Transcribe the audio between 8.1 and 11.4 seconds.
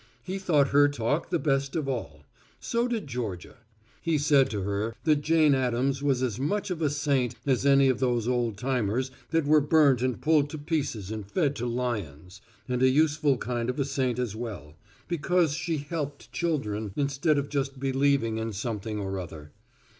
old timers that were burnt and pulled to pieces and